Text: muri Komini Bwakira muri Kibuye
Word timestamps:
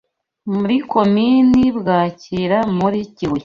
muri 0.55 0.77
Komini 0.91 1.63
Bwakira 1.79 2.57
muri 2.77 2.99
Kibuye 3.15 3.39